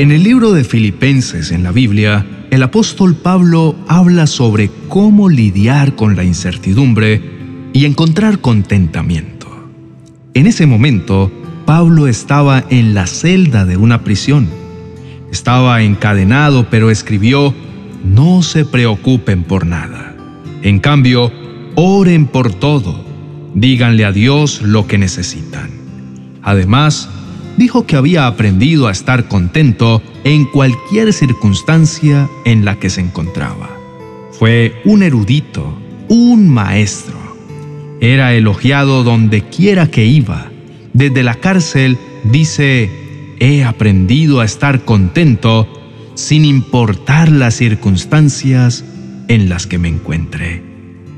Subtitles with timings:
[0.00, 5.94] En el libro de Filipenses en la Biblia, el apóstol Pablo habla sobre cómo lidiar
[5.94, 7.20] con la incertidumbre
[7.74, 9.46] y encontrar contentamiento.
[10.32, 11.30] En ese momento,
[11.66, 14.48] Pablo estaba en la celda de una prisión.
[15.30, 17.54] Estaba encadenado, pero escribió,
[18.02, 20.16] no se preocupen por nada.
[20.62, 21.30] En cambio,
[21.74, 23.04] oren por todo.
[23.54, 25.68] Díganle a Dios lo que necesitan.
[26.40, 27.10] Además,
[27.60, 33.68] dijo que había aprendido a estar contento en cualquier circunstancia en la que se encontraba.
[34.32, 35.78] Fue un erudito,
[36.08, 37.18] un maestro.
[38.00, 40.50] Era elogiado donde quiera que iba.
[40.94, 42.88] Desde la cárcel dice,
[43.40, 45.68] he aprendido a estar contento
[46.14, 48.86] sin importar las circunstancias
[49.28, 50.62] en las que me encuentre.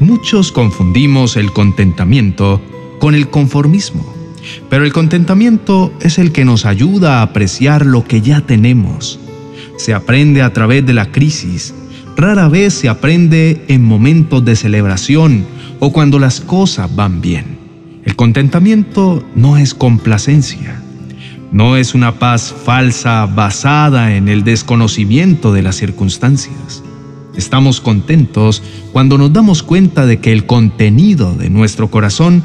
[0.00, 2.60] Muchos confundimos el contentamiento
[2.98, 4.23] con el conformismo.
[4.68, 9.20] Pero el contentamiento es el que nos ayuda a apreciar lo que ya tenemos.
[9.76, 11.74] Se aprende a través de la crisis.
[12.16, 15.44] Rara vez se aprende en momentos de celebración
[15.80, 17.58] o cuando las cosas van bien.
[18.04, 20.80] El contentamiento no es complacencia.
[21.50, 26.82] No es una paz falsa basada en el desconocimiento de las circunstancias.
[27.36, 32.44] Estamos contentos cuando nos damos cuenta de que el contenido de nuestro corazón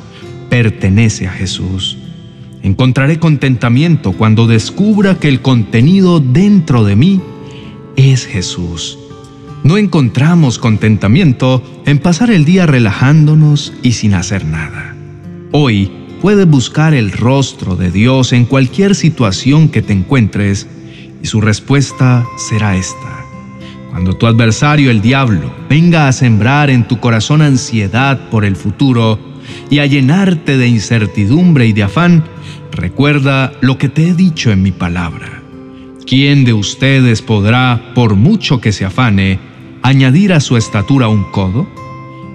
[0.50, 1.98] pertenece a Jesús.
[2.62, 7.22] Encontraré contentamiento cuando descubra que el contenido dentro de mí
[7.96, 9.00] es Jesús.
[9.64, 14.96] No encontramos contentamiento en pasar el día relajándonos y sin hacer nada.
[15.52, 15.92] Hoy
[16.22, 20.68] puedes buscar el rostro de Dios en cualquier situación que te encuentres
[21.22, 23.26] y su respuesta será esta.
[23.90, 29.20] Cuando tu adversario, el diablo, venga a sembrar en tu corazón ansiedad por el futuro,
[29.70, 32.24] y a llenarte de incertidumbre y de afán,
[32.72, 35.42] recuerda lo que te he dicho en mi palabra.
[36.06, 39.40] ¿Quién de ustedes podrá, por mucho que se afane,
[39.84, 41.68] añadir a su estatura un codo?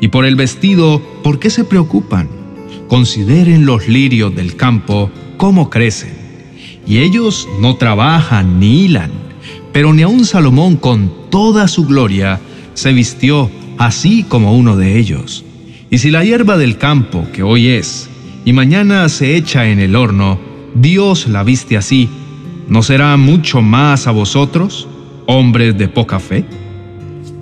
[0.00, 2.28] Y por el vestido, ¿por qué se preocupan?
[2.88, 6.14] Consideren los lirios del campo cómo crecen.
[6.86, 9.10] Y ellos no trabajan ni hilan,
[9.72, 12.40] pero ni aun Salomón con toda su gloria
[12.74, 15.43] se vistió así como uno de ellos.
[15.94, 18.10] Y si la hierba del campo, que hoy es,
[18.44, 20.40] y mañana se echa en el horno,
[20.74, 22.08] Dios la viste así,
[22.66, 24.88] ¿no será mucho más a vosotros,
[25.26, 26.46] hombres de poca fe?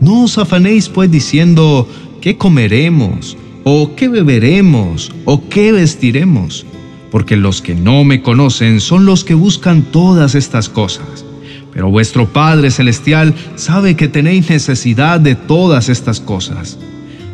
[0.02, 1.88] No os afanéis pues diciendo,
[2.20, 3.38] ¿qué comeremos?
[3.64, 5.10] ¿O qué beberemos?
[5.24, 6.66] ¿O qué vestiremos?
[7.10, 11.24] Porque los que no me conocen son los que buscan todas estas cosas.
[11.72, 16.78] Pero vuestro Padre Celestial sabe que tenéis necesidad de todas estas cosas.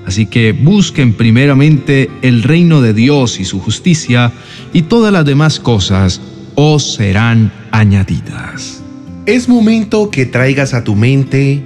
[0.09, 4.33] Así que busquen primeramente el reino de Dios y su justicia,
[4.73, 6.23] y todas las demás cosas
[6.55, 8.83] os serán añadidas.
[9.27, 11.63] Es momento que traigas a tu mente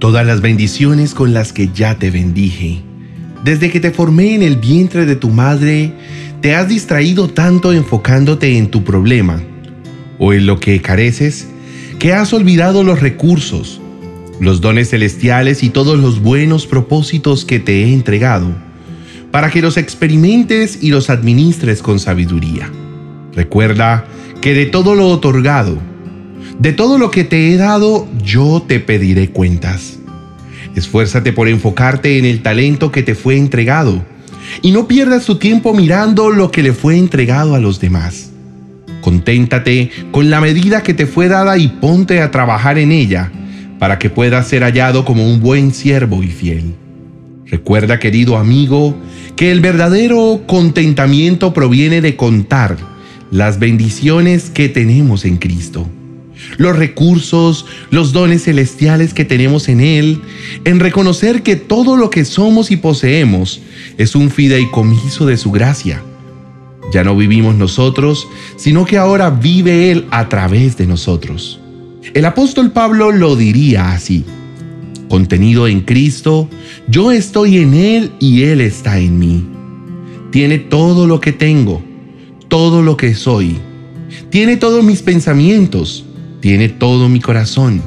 [0.00, 2.82] todas las bendiciones con las que ya te bendije.
[3.44, 5.92] Desde que te formé en el vientre de tu madre,
[6.40, 9.40] te has distraído tanto enfocándote en tu problema
[10.18, 11.46] o en lo que careces,
[12.00, 13.80] que has olvidado los recursos,
[14.40, 18.48] los dones celestiales y todos los buenos propósitos que te he entregado,
[19.30, 22.70] para que los experimentes y los administres con sabiduría.
[23.34, 24.06] Recuerda
[24.40, 25.78] que de todo lo otorgado,
[26.58, 29.98] de todo lo que te he dado, yo te pediré cuentas.
[30.74, 34.04] Esfuérzate por enfocarte en el talento que te fue entregado
[34.62, 38.30] y no pierdas tu tiempo mirando lo que le fue entregado a los demás.
[39.00, 43.32] Conténtate con la medida que te fue dada y ponte a trabajar en ella
[43.78, 46.74] para que puedas ser hallado como un buen siervo y fiel.
[47.46, 48.94] Recuerda, querido amigo,
[49.36, 52.76] que el verdadero contentamiento proviene de contar
[53.30, 55.88] las bendiciones que tenemos en Cristo,
[56.56, 60.20] los recursos, los dones celestiales que tenemos en Él,
[60.64, 63.62] en reconocer que todo lo que somos y poseemos
[63.96, 66.02] es un fideicomiso de su gracia.
[66.92, 71.60] Ya no vivimos nosotros, sino que ahora vive Él a través de nosotros.
[72.14, 74.24] El apóstol Pablo lo diría así.
[75.08, 76.48] Contenido en Cristo,
[76.88, 79.44] yo estoy en Él y Él está en mí.
[80.30, 81.82] Tiene todo lo que tengo,
[82.48, 83.56] todo lo que soy.
[84.30, 86.04] Tiene todos mis pensamientos,
[86.40, 87.82] tiene todo mi corazón.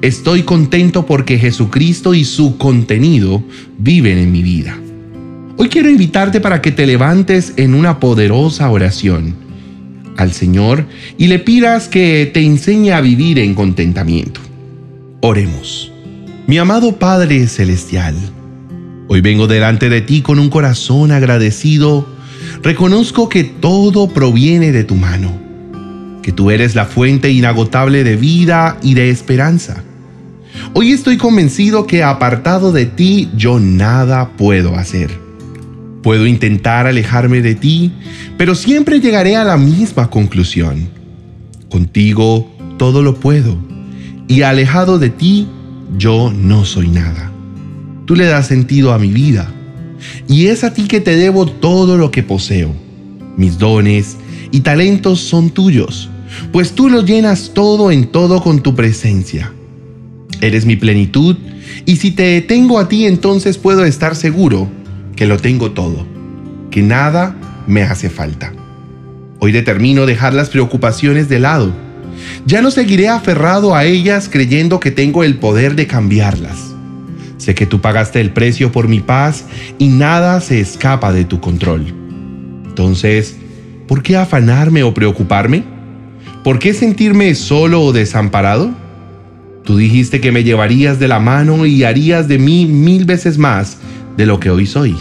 [0.00, 3.42] Estoy contento porque Jesucristo y su contenido
[3.78, 4.78] viven en mi vida.
[5.56, 9.41] Hoy quiero invitarte para que te levantes en una poderosa oración
[10.16, 10.86] al Señor
[11.18, 14.40] y le pidas que te enseñe a vivir en contentamiento.
[15.20, 15.92] Oremos.
[16.46, 18.16] Mi amado Padre Celestial,
[19.08, 22.06] hoy vengo delante de ti con un corazón agradecido.
[22.62, 25.40] Reconozco que todo proviene de tu mano.
[26.22, 29.82] que tú eres la fuente inagotable de vida y de esperanza.
[30.72, 35.10] Hoy estoy convencido que apartado de ti yo nada puedo hacer.
[36.02, 37.92] Puedo intentar alejarme de ti,
[38.36, 40.88] pero siempre llegaré a la misma conclusión.
[41.70, 43.56] Contigo todo lo puedo,
[44.26, 45.46] y alejado de ti
[45.96, 47.30] yo no soy nada.
[48.04, 49.52] Tú le das sentido a mi vida,
[50.26, 52.74] y es a ti que te debo todo lo que poseo.
[53.36, 54.16] Mis dones
[54.50, 56.10] y talentos son tuyos,
[56.50, 59.52] pues tú lo llenas todo en todo con tu presencia.
[60.40, 61.36] Eres mi plenitud,
[61.86, 64.81] y si te tengo a ti entonces puedo estar seguro
[65.16, 66.06] que lo tengo todo,
[66.70, 67.36] que nada
[67.66, 68.52] me hace falta.
[69.38, 71.72] Hoy determino dejar las preocupaciones de lado.
[72.46, 76.74] Ya no seguiré aferrado a ellas creyendo que tengo el poder de cambiarlas.
[77.38, 79.46] Sé que tú pagaste el precio por mi paz
[79.78, 81.92] y nada se escapa de tu control.
[82.66, 83.36] Entonces,
[83.88, 85.64] ¿por qué afanarme o preocuparme?
[86.44, 88.70] ¿Por qué sentirme solo o desamparado?
[89.64, 93.78] Tú dijiste que me llevarías de la mano y harías de mí mil veces más
[94.16, 94.96] de lo que hoy soy.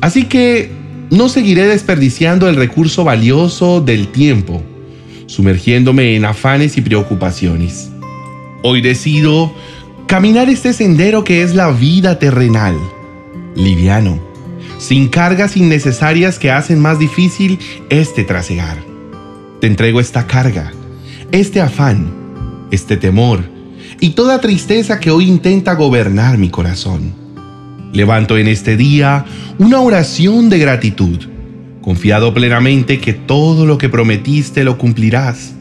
[0.00, 0.70] Así que
[1.10, 4.62] no seguiré desperdiciando el recurso valioso del tiempo,
[5.26, 7.90] sumergiéndome en afanes y preocupaciones.
[8.62, 9.54] Hoy decido
[10.06, 12.76] caminar este sendero que es la vida terrenal,
[13.54, 14.20] liviano,
[14.78, 17.58] sin cargas innecesarias que hacen más difícil
[17.90, 18.78] este trasegar.
[19.60, 20.72] Te entrego esta carga,
[21.32, 22.12] este afán,
[22.70, 23.44] este temor
[24.00, 27.23] y toda tristeza que hoy intenta gobernar mi corazón.
[27.94, 29.24] Levanto en este día
[29.56, 31.20] una oración de gratitud,
[31.80, 35.54] confiado plenamente que todo lo que prometiste lo cumplirás.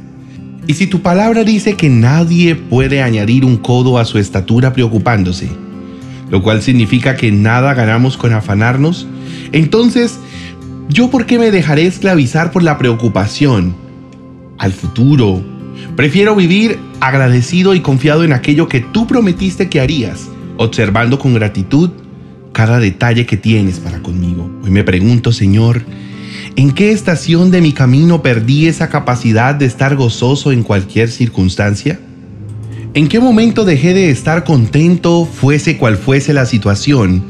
[0.67, 5.47] Y si tu palabra dice que nadie puede añadir un codo a su estatura preocupándose,
[6.29, 9.07] lo cual significa que nada ganamos con afanarnos,
[9.53, 10.19] entonces,
[10.89, 13.81] ¿yo por qué me dejaré esclavizar por la preocupación
[14.57, 15.43] al futuro.
[15.95, 21.89] Prefiero vivir agradecido y confiado en aquello que tú prometiste que harías, observando con gratitud
[22.53, 24.49] cada detalle que tienes para conmigo.
[24.63, 25.81] Hoy me pregunto, Señor,
[26.55, 31.99] ¿en qué estación de mi camino perdí esa capacidad de estar gozoso en cualquier circunstancia?
[32.93, 37.23] ¿En qué momento dejé de estar contento, fuese cual fuese la situación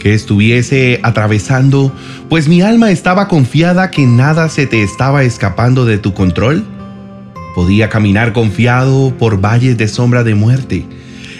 [0.00, 1.94] que estuviese atravesando,
[2.28, 6.64] pues mi alma estaba confiada que nada se te estaba escapando de tu control?
[7.54, 10.84] Podía caminar confiado por valles de sombra de muerte,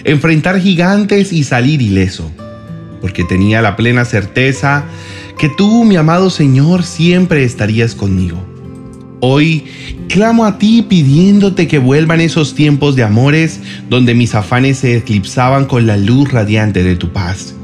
[0.05, 2.31] enfrentar gigantes y salir ileso,
[3.01, 4.85] porque tenía la plena certeza
[5.37, 8.37] que tú, mi amado Señor, siempre estarías conmigo.
[9.19, 9.65] Hoy
[10.07, 15.65] clamo a ti pidiéndote que vuelvan esos tiempos de amores donde mis afanes se eclipsaban
[15.65, 17.55] con la luz radiante de tu paz,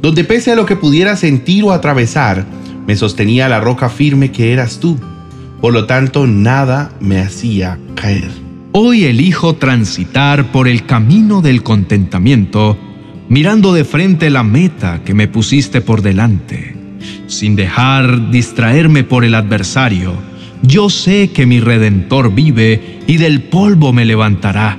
[0.00, 2.46] donde pese a lo que pudiera sentir o atravesar,
[2.86, 4.98] me sostenía la roca firme que eras tú
[5.62, 8.28] por lo tanto nada me hacía caer.
[8.72, 12.76] Hoy elijo transitar por el camino del contentamiento,
[13.32, 16.76] mirando de frente la meta que me pusiste por delante.
[17.28, 20.12] Sin dejar distraerme por el adversario,
[20.60, 24.76] yo sé que mi Redentor vive y del polvo me levantará.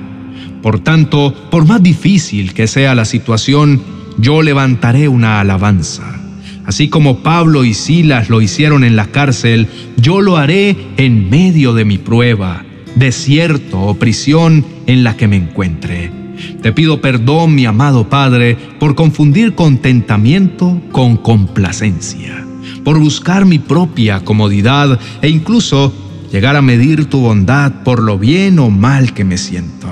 [0.62, 3.82] Por tanto, por más difícil que sea la situación,
[4.18, 6.20] yo levantaré una alabanza.
[6.64, 9.66] Así como Pablo y Silas lo hicieron en la cárcel,
[9.96, 12.64] yo lo haré en medio de mi prueba,
[12.94, 16.23] desierto o prisión en la que me encuentre.
[16.62, 22.44] Te pido perdón, mi amado Padre, por confundir contentamiento con complacencia,
[22.84, 25.92] por buscar mi propia comodidad e incluso
[26.32, 29.88] llegar a medir tu bondad por lo bien o mal que me siento.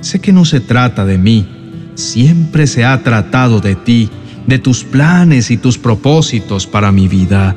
[0.00, 1.46] Sé que no se trata de mí,
[1.94, 4.08] siempre se ha tratado de ti
[4.46, 7.54] de tus planes y tus propósitos para mi vida.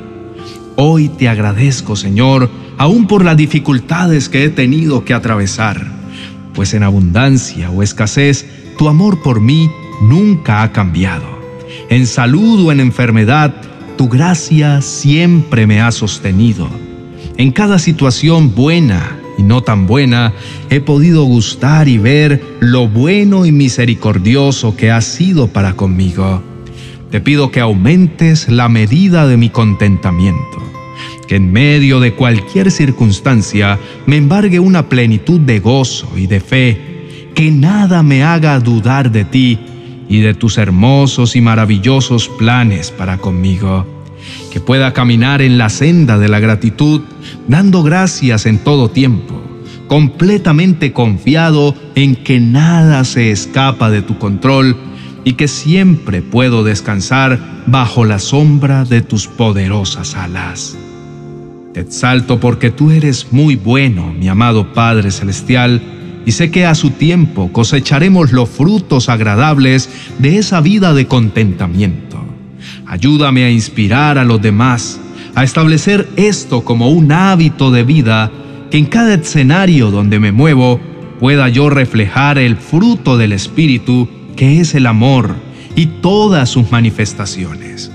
[0.76, 5.88] Hoy te agradezco, Señor, aún por las dificultades que he tenido que atravesar,
[6.54, 8.46] pues en abundancia o escasez,
[8.78, 9.70] tu amor por mí
[10.02, 11.26] nunca ha cambiado.
[11.90, 13.54] En salud o en enfermedad,
[13.98, 16.68] tu gracia siempre me ha sostenido.
[17.38, 20.34] En cada situación buena y no tan buena,
[20.70, 26.44] he podido gustar y ver lo bueno y misericordioso que has sido para conmigo.
[27.10, 30.73] Te pido que aumentes la medida de mi contentamiento,
[31.36, 37.52] en medio de cualquier circunstancia me embargue una plenitud de gozo y de fe, que
[37.52, 39.60] nada me haga dudar de ti
[40.08, 43.86] y de tus hermosos y maravillosos planes para conmigo,
[44.52, 47.02] que pueda caminar en la senda de la gratitud,
[47.48, 49.42] dando gracias en todo tiempo,
[49.88, 54.78] completamente confiado en que nada se escapa de tu control,
[55.24, 60.78] y que siempre puedo descansar bajo la sombra de tus poderosas alas.
[61.74, 65.82] Te exalto porque tú eres muy bueno, mi amado Padre Celestial,
[66.24, 69.90] y sé que a su tiempo cosecharemos los frutos agradables
[70.20, 72.24] de esa vida de contentamiento.
[72.86, 75.02] Ayúdame a inspirar a los demás,
[75.34, 78.32] a establecer esto como un hábito de vida,
[78.70, 80.80] que en cada escenario donde me muevo
[81.20, 85.36] pueda yo reflejar el fruto del Espíritu, que es el amor,
[85.76, 87.92] y todas sus manifestaciones.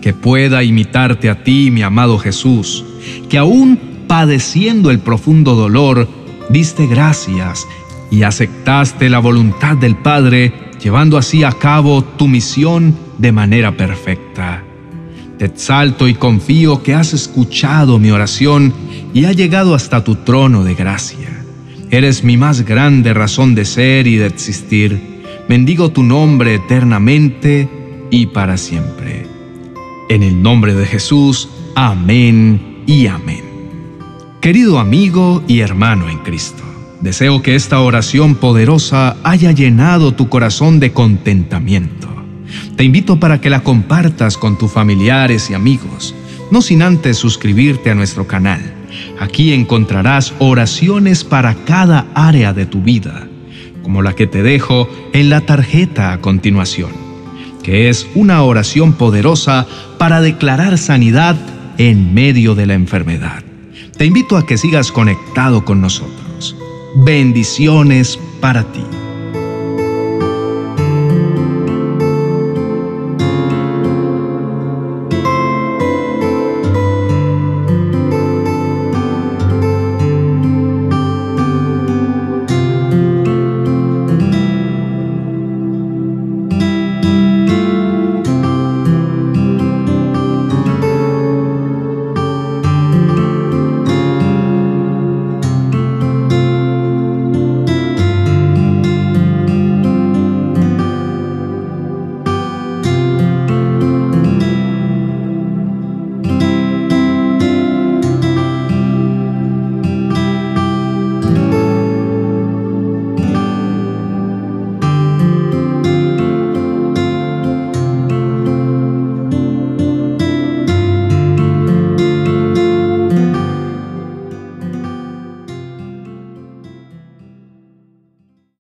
[0.00, 2.86] Que pueda imitarte a ti, mi amado Jesús,
[3.28, 6.08] que aún padeciendo el profundo dolor,
[6.48, 7.66] diste gracias
[8.10, 10.52] y aceptaste la voluntad del Padre,
[10.82, 14.64] llevando así a cabo tu misión de manera perfecta.
[15.38, 18.74] Te exalto y confío que has escuchado mi oración
[19.14, 21.44] y ha llegado hasta tu trono de gracia.
[21.90, 25.22] Eres mi más grande razón de ser y de existir.
[25.48, 27.68] Bendigo tu nombre eternamente
[28.10, 29.26] y para siempre.
[30.08, 33.44] En el nombre de Jesús, amén y amén.
[34.40, 36.64] Querido amigo y hermano en Cristo,
[37.00, 42.08] deseo que esta oración poderosa haya llenado tu corazón de contentamiento.
[42.74, 46.16] Te invito para que la compartas con tus familiares y amigos,
[46.50, 48.60] no sin antes suscribirte a nuestro canal.
[49.20, 53.28] Aquí encontrarás oraciones para cada área de tu vida,
[53.84, 56.90] como la que te dejo en la tarjeta a continuación,
[57.62, 61.36] que es una oración poderosa para declarar sanidad
[61.80, 63.42] en medio de la enfermedad.
[63.96, 66.54] Te invito a que sigas conectado con nosotros.
[66.94, 68.84] Bendiciones para ti.